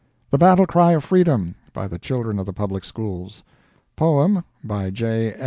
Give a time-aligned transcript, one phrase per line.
[0.31, 3.43] "The Battle Cry of Freedom," by the Children of the Public Schools.
[3.95, 5.35] Poem, by J.